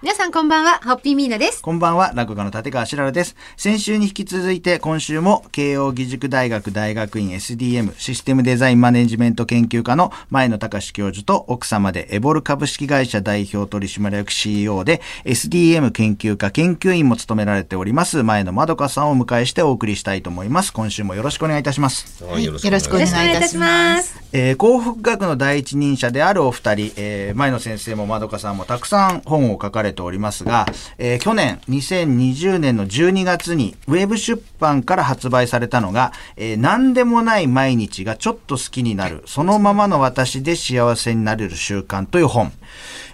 [0.00, 1.60] 皆さんこんばんは、ホッピーミーナです。
[1.60, 3.34] こんばんは、落語家の立川しららです。
[3.56, 20.72] 先週に引き続いて、今週も慶応義塾大学大学院 SDM システムデザインマネジメント研究科の前野隆教授と奥様でエボル株式会社代表取締役 CEO で SDM 研究科研究員も務められております前野まどかさんをお迎えしてお送りしたいと思います。
[20.72, 22.22] 今週もよろしくお願いいたします。
[22.22, 24.16] はい、よろよろしくお願いいたします。
[24.30, 30.66] えー、幸福学の第一人者であるお二人、えー、前野先生もまどかさんもたくさん本を書かれておりますが、
[30.98, 42.52] えー、去年2020年の12月にウェブ出版から発売されたのが、えー、何でもない毎日がちょっと好きになる、そのままの私で幸せになれる習慣という本。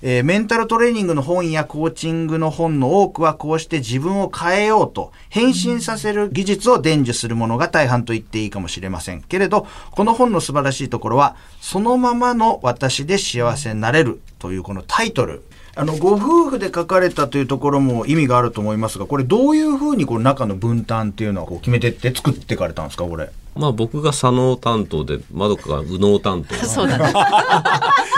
[0.02, 15.42] えーメンタルトレーニングの本やコーチングの本の多くはこうして自分を変えようと変身させる技術を伝授するものが大半と言っていいかもしれませんけれど、この本の素晴らしいところは、そのままの私で幸せになれるというこのタイトル。
[15.76, 23.30] あの、ご夫婦で書かれたというところも意味があると思いますが、これどういうふうにこの中の分担っていうのはこう決めてって作っていかれたんですか、これ。
[23.56, 26.54] まあ僕が左脳担当で、まどかが右脳担当。
[26.54, 27.12] そうだね。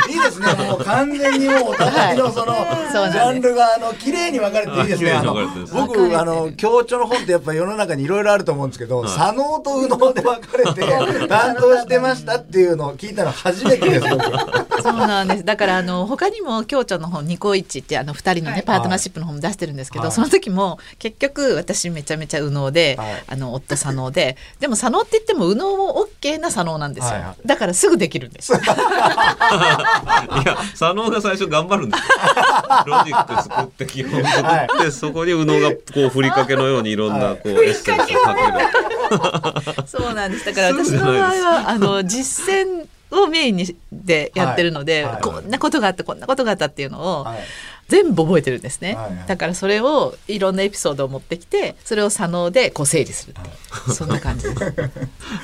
[0.08, 0.46] いいですね。
[0.64, 5.12] もう完全にもうお互いのその、ジャンルがあの綺麗に分かれていいですね。
[5.12, 5.34] あの
[5.72, 14.08] 僕あの強調の本ってやっぱ世の中にいろいろあると思うんですけど、左脳と右脳で分かれて担当してましたっていうのを聞いたの初めてです。
[14.08, 15.44] 僕そうなんです。
[15.44, 27.10] だからあの他にも共著の本ニコイチってあの二人のね、パートナーシップの本も出してるんですけど、はいその時も結局私めちゃめちゃ右脳で、はいあの夫左脳で、でも左脳って言っても右脳も OK な左脳なんですよ。
[27.10, 28.52] はいはだからすぐできるんです。
[28.54, 28.62] いや、
[30.74, 32.06] 左脳が最初頑張るんですよ。
[32.86, 38.96] ロジック作って、基本作って、そこに右脳がこう、ふりかけのようにいろんな、こう、エッセンスをかける。
[39.86, 40.46] そうなんです。
[40.46, 47.38] だから私の場合はあの実践をメインにでやってるので、はいはいこんなことがあってこんなことがあったっていうのを、はい
[47.88, 49.26] 全部覚えてるんですね、はいはい。
[49.26, 54.48] だからそれをいろんなエピソードを持ってきてそれを左脳でこう整理するってそんな感じ。
[54.48, 54.60] で す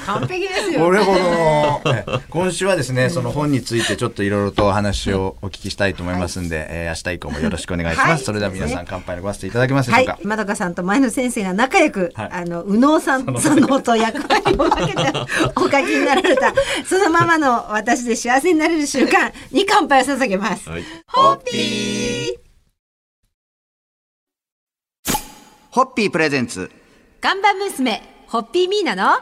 [0.07, 0.79] 完璧ですよ、ね。
[0.79, 8.11] これほど今週はですね、その本についてちょっといろいろとお話をお聞きしたいと思いますんで、えー明日以降もよろしくお願いします。
[8.11, 8.19] はい。
[8.19, 10.27] それでは皆さん乾杯のごわせていただけますでしょうか？、はい。
[10.27, 12.29] まどかさんと前野先生が仲良く、はい。
[12.33, 15.13] あの、右脳さん、左脳と役割を分けて
[15.57, 16.53] お書きになられた、
[16.89, 20.69] そのままの私で幸せになれる習慣に乾杯を捧げます。
[20.69, 20.85] はい。
[21.07, 22.12] ホッピー
[25.73, 26.71] ホッピープレゼンツ。
[27.19, 29.19] 看板娘、ホッピーミーナの、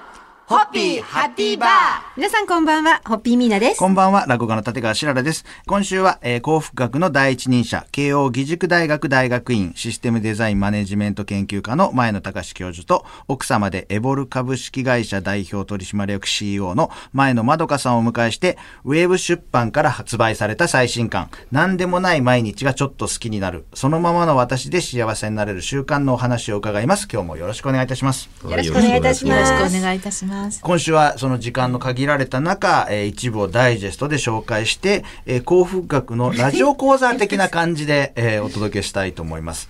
[0.50, 1.70] ホッピーハッピーバー
[2.16, 3.78] 皆さんこんばんは、ホッピーミーナです。
[3.78, 5.44] こんばんは、落語家の立川しららです。
[5.68, 27.06] 今週は、えー幸福学の第一人者、慶応義塾大学大学院システムデザインマネジメント研究科の前野隆教授と、奥様でエボル株式会社代表取締役 CEO の前野まどかさんをお迎えして、ウェブ出版から発売された最新刊、何でもない毎日がちょっと好きになる、そのままの私で幸せになれる習慣のお話を伺います。
[27.08, 28.28] 今日もよろしくお願いいたします。
[28.42, 39.68] よろしくお願いいたしますよろしくお願いいたします今週はその時間の限られた中、えー一部をダイジェストで紹介して、えー幸福学のラジオ講座的な感じで、えーお届けしたいと思います。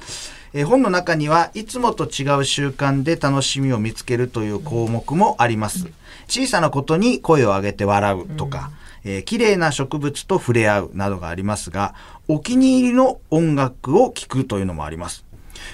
[0.53, 5.89] えー本の中にはいつもと違う習慣で楽しみを見つけるという項目もあります。
[6.29, 8.71] 小さなことに声を上げて笑うとか、
[9.05, 11.95] えー綺麗な植物と触れ合うなどがありますが、
[12.29, 15.25] お気に入りの音楽を聴くというのもあります。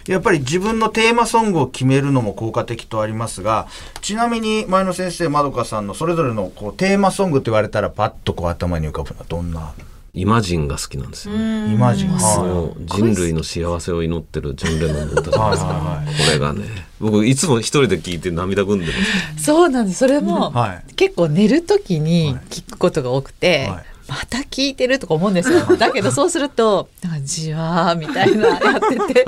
[0.06, 3.66] やっぱり自分のテーマソングを決めるのも効果的とありますが、
[4.00, 9.72] ちなみに前野先生、まどかさんのそれぞれのこうテーマソングって言われたらパッとこう頭に浮かぶのはどんな？
[10.14, 11.74] イマジンが好きなんですよね。
[11.74, 15.68] イマジン人類の幸せを祈ってるジョン・レノンの歌じゃないですか。
[15.68, 16.14] はいはいはい。
[16.26, 16.64] これがね、
[17.00, 18.92] 僕いつも一人で聞いて涙ぐんでま
[19.38, 19.44] す。
[19.44, 19.98] そうなんです。
[19.98, 20.94] それも、はい。
[20.94, 25.60] 結構寝る時に聞くことが多くて、はいまた聞いてるとか思うんですよ。
[25.76, 29.24] だけどそうするとなんかじわーみたいな やってて。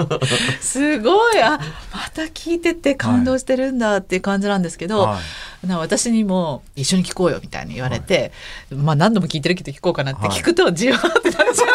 [0.60, 1.58] すごいあ
[1.92, 5.18] また聞いてて感動してるんだっていう感じなんですけど、はい
[5.66, 8.32] な私にも一緒に聞こうよみたいに言われて、
[8.70, 11.68] まあ何度も聞いてるけど聞こうかなって聞くとじわーってなっちゃう。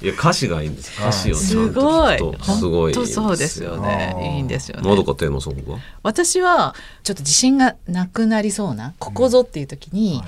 [0.00, 1.00] いや歌詞がいいんです。
[1.00, 2.94] 歌詞をすごい聞くとすごい。
[3.06, 4.34] そうですよね。
[4.36, 4.88] いいんですよね。
[4.88, 10.22] まどかテーマソングは私はちょっと自信がなくなりそうなここぞっていう時に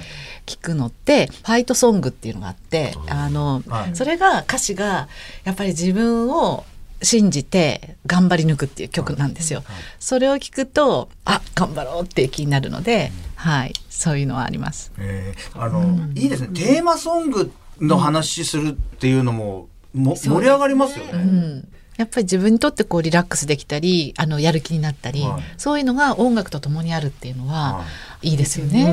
[0.47, 5.09] 聞くのって、ファイトソングっていうのがあってあの、はいそれが歌詞が
[5.45, 6.65] やっぱり自分を
[7.03, 9.63] 信じて頑張り抜くっていう曲なんですよ。
[9.99, 14.93] それを聞くとあ頑張ろうって気になるので、はいそういうのはあります。
[14.99, 16.49] えーあの、いいですね。
[16.49, 17.51] テーマソング
[17.81, 21.13] の話するっていうのも、も盛り上がりますよね。
[21.15, 25.43] うんやっぱり自分にとってこうリラックスできたりあのやる気になったり、はい。
[25.57, 27.85] そういうのが音楽とともにあるっていうのは、
[28.23, 28.35] い。
[28.35, 28.93] いですよね。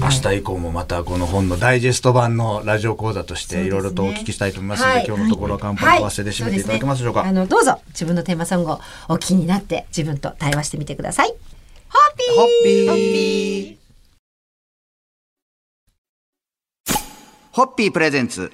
[0.00, 5.06] 明日以降もまたこの本のダイジェスト版のラジオ講座としていろいろとお聞きしたいと思いますので、はい。
[5.06, 7.24] 今日のところは乾杯の忘れで締めていただけますでしょうか？
[7.24, 7.80] あのどうぞ。
[7.88, 11.28] 自分のテーマソングをお気になって自分と対話してみてください。
[11.28, 11.36] ホッ
[12.16, 12.86] ピー。
[12.88, 13.80] ホッピー。
[17.52, 18.52] ホッピープレゼンツ。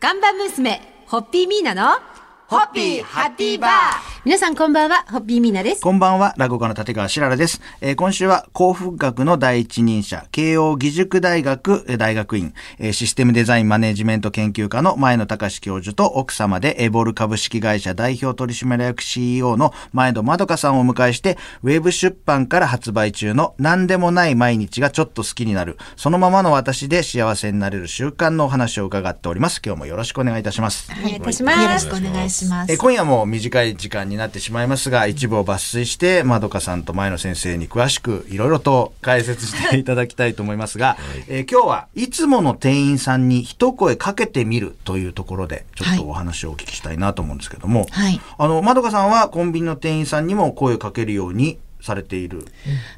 [0.00, 2.17] 看板娘ホッピーミーナの？
[2.48, 4.17] ホッピーハッピーバー。
[4.28, 5.80] 皆さんこんばんはホッピーミーナです。
[5.80, 7.62] こんばんは、落語家の立川しららです。
[7.80, 29.62] えー今週は、幸福学の第一人者、慶応義塾大学えー大学院、えーシステムデザインマネジメント研究科の前野隆教授と奥様で、エボル株式会社代表取締役 CEO の前野まどかさんをお迎えして、ウェブ出版から発売中の何でもない毎日がちょっと好きになる、そのままの私で幸せになれる習慣のお話を伺っております。
[29.64, 30.92] 今日もよろしくお願いいたします。
[31.00, 31.62] お願いいたします。
[31.62, 32.70] よろしくお願いします。
[32.70, 40.98] えー今夜も短い時間になってしまいますが、一部を抜粋して、まどかさんと前野先生に詳しくいろいろと解説していただきたいと思いますが、
[41.28, 48.20] えー今日はいつもの店員さんに一声かけてみるというところで、ちょっとお話をお聞きしたいなと思うんですけども、はい。
[48.36, 52.46] あの、まどかさんはコンビニの店員さんにも声をかけるようにされている。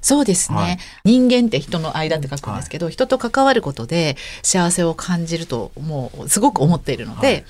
[0.01, 0.79] そうですね、はい。
[1.05, 7.45] 人間って人の間って書くんですけど、人と関わることで幸せを感じるともうすごく思っているので、はい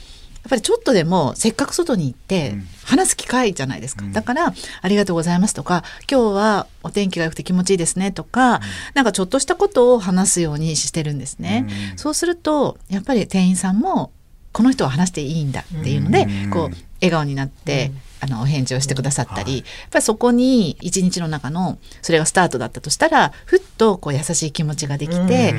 [0.48, 2.54] ぱりちょっとでもせっかく外に行って
[2.84, 8.60] 話す機会じゃないですか、だから「ありがとうございます」とか「今日はお天気が良くて気持ちいいですね」とか、
[8.94, 11.66] なんかちょっとしたことを話すようにしてるんですね。
[11.96, 14.12] そうするとやっぱり店員さんも
[14.52, 16.50] この人は話していいんだっていうので、うん。
[16.50, 25.54] こう笑顔になって、あのお返事をしてくださったり、やっぱりそこに一日の中のそれがスタートだったとしたらふっとこう優しい気持ちができて、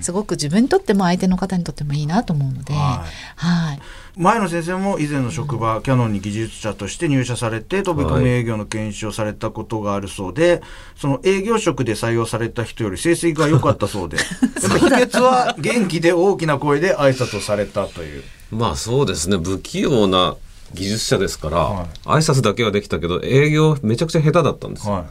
[0.00, 3.04] すごく自分にとっても相手の方にとってもいいなと思うので、は
[3.36, 3.76] はい。
[3.76, 3.80] い、
[4.16, 10.62] 前野先生も以前の職場、キャノンに技術者として入社されて、飛び込み営業の研修をされたことがあるそうで、
[10.96, 18.24] その営業職で採用された人より成績が良かったそうで、 やっぱ秘訣は元気で大きな声で挨拶をされたという。
[18.50, 19.36] まあそうですね。
[19.36, 20.36] 不器用な
[20.74, 25.04] 技術者ですから、は挨拶だけはできたけど営業めちゃくちゃ下手だったんですよ、はい。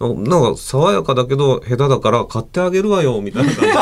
[0.00, 3.72] なんか爽やかだけど下手だから買ってあげるわよみたいな感じで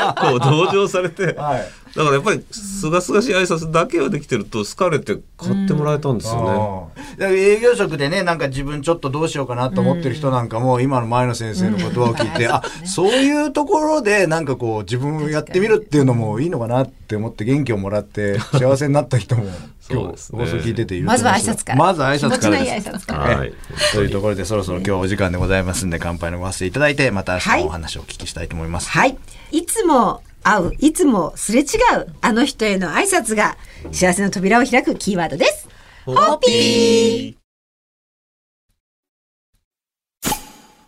[0.00, 1.66] 結構同情されて、はい。
[1.96, 7.02] だからやっぱりすがすがしい挨拶だけはできてると好かれて買ってもらえたんですよね。
[7.16, 19.44] だから営業職でね、なんか自分ちょっとどうしようかなと思ってる人なんかも、今の前野先生の言葉を聞いて、あ、そういうところでなんかこう自分をやってみるっていうのもいいのかなって思って元気をもらって 幸せになった人も
[19.88, 21.78] 今日放送聞いててまずは挨拶から。
[21.78, 22.88] まずは挨拶から気持ちのいいです。
[22.88, 23.36] 挨拶から。
[23.36, 23.52] はい。
[23.92, 28.88] というところでそろそろ今日お時間でございますんで乾杯のご発声いただいてまた明日のお話をお聞きしたいと思います。
[28.90, 29.16] はい。
[29.52, 33.56] いつも会う、いつもすれ違う、あの人への挨拶が
[33.90, 35.68] 幸せの扉を開くキーワードです。
[36.04, 37.46] ホッピー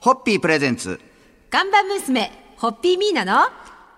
[0.01, 1.01] ホッピープレゼンツ
[1.51, 3.49] 看板娘、ホッピーミーナの、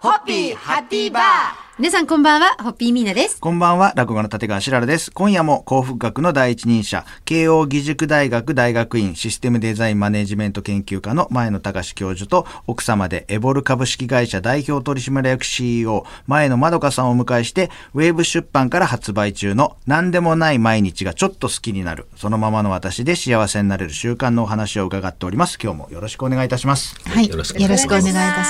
[0.00, 1.69] ホッピーハッピーバー。
[1.80, 3.40] 皆さんこんばんは、ホッピーミーナです。
[3.40, 5.10] こんばんは、落語の立川しららです。
[5.12, 25.58] 今夜も幸福学の第一人者、慶応義塾大学大学院システムデザインマネジメント研究科の前野隆教授と奥様でエボル株式会社代表取締役 CEO 前野まどかさんをお迎えして、ウェブ出版から発売中の何でもない毎日がちょっと好きになる、そのままの私で幸せになれる習慣のお話を伺っております。
[25.58, 26.94] 今日もよろしくお願いいたします。
[27.08, 27.88] はい、よろしくお願いいたし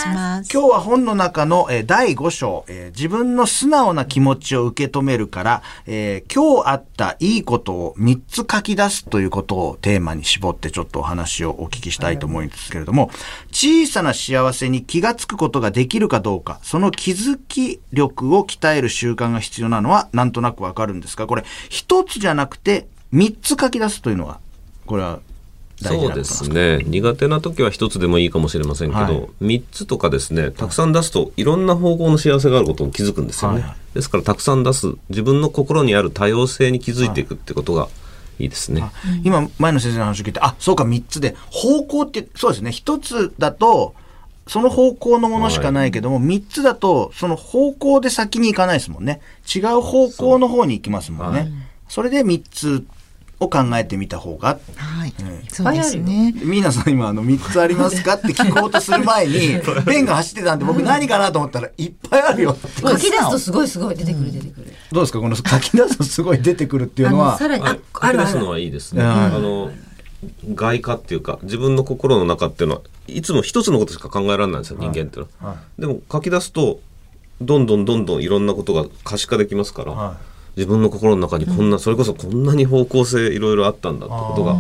[0.08, 0.52] ます。
[0.52, 13.10] 今日は本の中の、えー第5章、えー自分分の素直な気持ちを受け止めるから、えー今日あったいいことを3つ書き出すということをテーマに絞ってちょっとお話をお聞きしたいと思うんですけれども、
[13.50, 24.40] 小さな幸せに気がつくことができるかどうか、その気づき力を鍛える習慣が必要なのはなんとなくわかるんですが、これ一つじゃなくて3つ書き出すというのは、
[24.86, 25.20] これは
[25.82, 26.84] そうですね。
[26.86, 29.28] 苦手な時は一つでもいいかもしれませんけど、はい。
[29.40, 37.88] 三つとかですねたくさん出すといろんな方向の幸せがあることに気づくんですよね、はいですからたくさん出す自分の心にある多様性に気づいていくってことが
[38.38, 38.82] いいですね、
[39.22, 41.36] 今前の先生の話を聞いてあそうか3つで。
[41.50, 42.70] 方向ってそうですね。
[42.70, 43.94] 1つだと
[44.46, 49.20] その方向のものしかないけども、3つだとその方向で先に行かないですもんね。
[49.54, 51.50] 違う方向の方に行きますもんね。
[51.88, 52.86] それで3つ
[53.40, 54.58] を考えてみた方が。
[54.76, 56.32] はい、えそうですね。
[56.44, 62.52] ミーナさん今あの3つありますかって聞こうとする前に ペンが走ってたんで僕何かなと思ったらいっぱいあるよ。
[62.52, 64.72] って書き出すとすごいすごい出てくる出てくる。
[64.92, 65.20] どうですか？
[65.20, 67.38] この書き出すとすごい出てくるっていうのは。
[67.38, 68.28] さらに、あはい、、あるある。
[68.28, 68.50] 書き出すの。
[68.50, 69.02] はいいですね。
[69.02, 69.10] うん。
[69.10, 69.70] あの
[70.54, 75.54] 外化っていうか自分の心の中っていうのはいつも一つのことしか考えられないんですよ、人間っていうのは。
[75.54, 76.80] はでも書き出すと
[77.40, 80.16] どんどんどんどんいろんなことが可視化できますから、は
[80.60, 84.58] 自分の心の中にこんな、それこそこんなに方向性いろいろあったんだってことが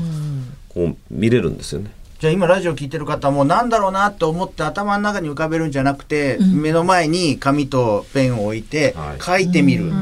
[0.70, 1.90] こう見れるんですよね。
[2.18, 9.92] じゃあ今ラジオ聞いてる方もなんだろうなと思って頭の中に浮かべるんじゃなくて、目の前に紙とペンを置いてはい書いてみる。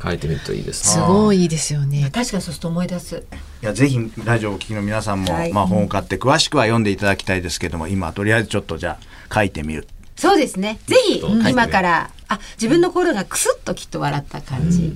[0.00, 2.10] 書いてみるといいですすごいいいですよね。
[2.12, 3.24] 確かにそうすると思い出す。
[3.62, 9.88] いやぜひラジオをお聞きの皆さんも、はいまあ、本を買って詳しくは読んでいただきたいですけども今とりあえずちょっとじゃあ書いてみる。
[10.14, 10.78] そうですね。
[10.86, 14.92] ぜひうん今から、あ、自分の心がクスッときっと笑った感じ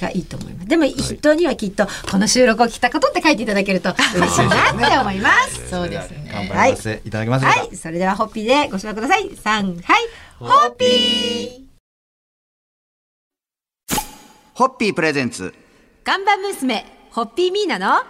[0.00, 0.68] がいいと思います。
[0.68, 5.68] でも人にはきっとこの収録を聞いたことって書いていただけると嬉しいなって思います。
[5.68, 6.30] そうですね。
[6.32, 9.30] 頑張らせていただきます、はい、それではホッピーでご紹介ください。
[9.36, 11.66] 三、はい、ホッピー。
[14.54, 15.52] ホッピープレゼンツ
[16.02, 18.02] 看板娘、ホッピーミーナの、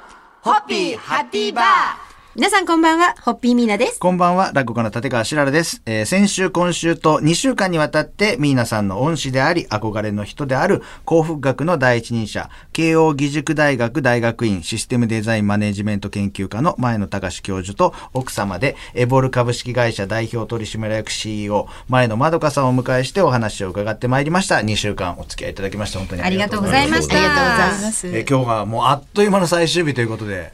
[0.42, 2.05] ホッピーハッピーバー
[2.36, 3.98] 皆さんこんばんは、ホッピーミーナです。
[3.98, 5.80] こんばんは、落語家の立川しららです。
[5.86, 24.56] えー先週、今週と2週間にわたって、ミーナさんの恩師であり、憧れの人である、幸福学の第一人者、慶応義塾大学大学院システムデザインマネジメント研究科の前野隆教授と奥様で、エボル株式会社代表取締役 CEO、前野まどかさんをお迎えしてお話を伺ってまいりました。
[24.56, 27.16] 2週間お付き合いいただきまして、本当にありがとうございました。
[27.16, 30.52] ありがとうございますえー今日がもうあっという間の最終日ということで、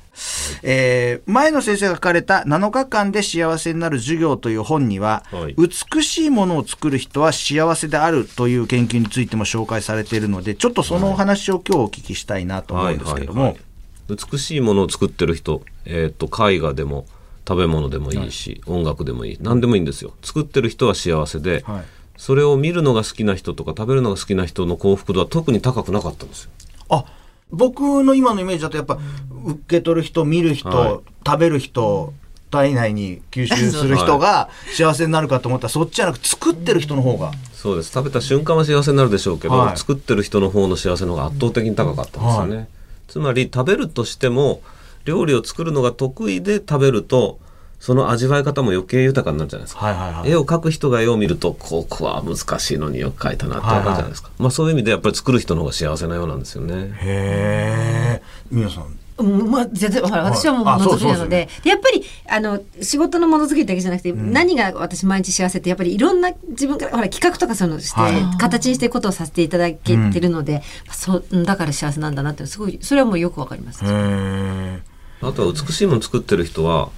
[0.62, 5.54] えー前野先生が書かれた7日間で幸せになる授業という本には、はい。
[5.56, 13.50] 美しいものを作る人は幸せであるという研究についても紹介されているので、ちょっとそのお話を今日お聞きしたいなと思うんですけども、はい。
[13.50, 13.58] はい。
[13.58, 13.72] はい
[14.08, 17.06] 美しいものを作ってる人、えー、と絵画でも
[17.46, 19.38] 食べ物でもいいし、音楽でもいい。
[19.40, 20.12] 何でもいいんですよ。
[20.22, 21.84] 作ってる人は幸せで、はい。
[22.16, 26.50] それを見るのが好きな人とか食べるのが好きな人の幸福度は特に高くなかったんですよ。
[26.90, 27.04] あ
[27.52, 28.98] 僕の今のイメージだとやっぱ
[29.44, 31.00] 受け取る人見る人、はい。
[31.24, 32.12] 食べる人
[32.50, 37.32] 体内に吸収する人が幸せになるかと思ったらそっちじゃなくて作ってる人の方が。
[37.52, 37.92] そうです。
[37.92, 39.76] 食べた瞬間は幸せになるでしょうけど、はい。
[39.76, 42.66] 作ってる人の方の幸せの方が圧倒的に高かったんですよね、は
[43.08, 44.62] つまり食べるとしても
[45.04, 47.38] 料理を作るのが得意で食べると
[47.82, 49.84] その味わい方も余計豊かになるじゃないですか。
[49.86, 50.30] はいはいはい。
[50.30, 56.94] 絵を描く人が絵を見るとここは難しいのによく描いたなってわかるじゃないですか、まあそういう意味でやっぱり作る人の方が幸せなようなんですよね。
[57.00, 58.22] へえ
[58.52, 58.98] 皆さん。
[59.18, 68.38] うんまあ、全然ほら私はもうものづくりなので,、でやっぱりあの仕事のものづくりだけじゃなくて、何が私毎日幸せってやっぱりいろんな自分からほら企画とかそういうのして、はい。
[68.38, 70.62] 形にしていくことをさせていただけてるので、
[70.92, 73.84] そううんだから幸せなんだなってすごいそれはもうよくわかります。
[73.84, 74.82] へえ
[75.20, 76.90] あとは美しいもの作ってる人は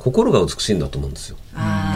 [0.00, 1.36] 心が美しいんだと思うんですよ。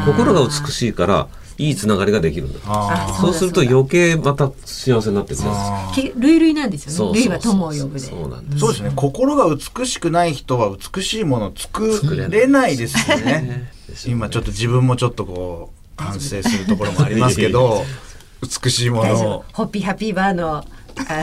[0.06, 2.70] 心が美しいからいいつながりができるんだと。
[2.70, 7.18] ああそうすると余計また幸せになってくるん類類なんですよね。
[7.18, 8.00] 類は友を呼ぶで。
[8.00, 8.82] そうです。
[8.82, 8.92] ね。
[8.94, 13.72] 心が美しくない人は美しいものを作れないですよね。
[14.06, 17.84] 今ちょっと自分もちょっとこう反省するところもありますけど
[18.62, 20.64] 美しいも大のホッピーハッピーバーのあ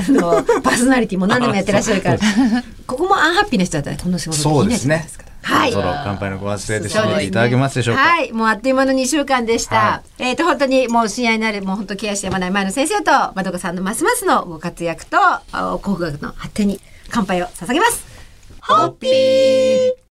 [0.10, 2.20] のパーソナリティも何でもやってらっしゃるから。
[2.88, 5.72] ここもアンハッピーな人だったらこの仕事そうですねいじゃないですかはい。
[5.72, 8.02] そろ乾杯のご発声で締めていただけますでしょうか？
[8.02, 9.76] はい、もうあっという間の2週間でした。
[9.76, 16.80] はえっ、と、本当にもう親愛なる、もう本当ケアしてやまない前の先生と、まどかさんのますますのご活躍と、あ幸福学の発展に
[17.10, 18.06] 乾杯を捧げます。
[18.62, 20.11] ホッピー